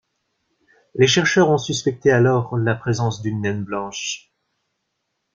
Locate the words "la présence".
2.57-3.21